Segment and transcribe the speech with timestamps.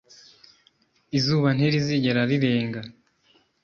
[1.17, 2.81] izuba ntirizigera rirenga